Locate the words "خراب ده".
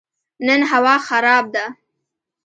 1.07-1.65